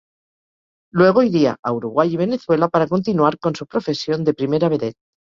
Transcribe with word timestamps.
Luego 0.91 1.21
iría 1.21 1.57
a 1.63 1.71
Uruguay 1.71 2.11
y 2.11 2.17
Venezuela 2.17 2.69
para 2.69 2.87
continuar 2.87 3.37
con 3.37 3.55
su 3.55 3.67
profesión 3.67 4.23
de 4.23 4.33
primera 4.33 4.67
vedette. 4.67 4.97